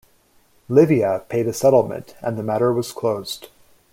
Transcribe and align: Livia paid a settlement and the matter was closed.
Livia 0.67 1.23
paid 1.29 1.45
a 1.47 1.53
settlement 1.53 2.15
and 2.21 2.35
the 2.35 2.41
matter 2.41 2.73
was 2.73 2.91
closed. 2.91 3.49